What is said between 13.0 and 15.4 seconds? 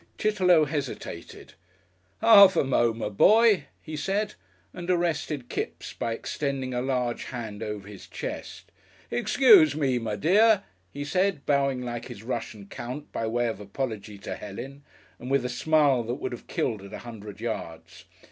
by way of apology to Helen and